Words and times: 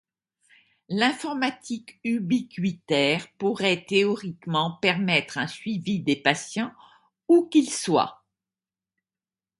L'informatique 0.89 1.99
ubiquitaire 2.03 3.27
pourrait 3.37 3.85
théoriquement 3.85 4.77
permettre 4.81 5.37
un 5.37 5.45
suivi 5.45 5.99
des 5.99 6.15
patients 6.15 6.73
où 7.27 7.47
qu'ils 7.47 7.69
soient. 7.69 8.23